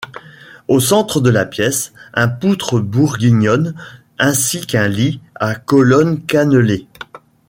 Au 0.67 0.79
centre 0.79 1.21
de 1.21 1.29
la 1.29 1.45
pièce, 1.45 1.93
un 2.15 2.27
poutre 2.27 2.79
bourguignonne 2.79 3.75
ainsi 4.17 4.65
qu'un 4.65 4.87
lit 4.87 5.21
à 5.35 5.53
colonne 5.53 6.25
cannelée. 6.25 6.87